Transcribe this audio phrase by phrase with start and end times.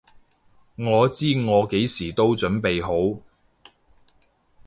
[0.77, 3.21] 我知我幾時都準備好！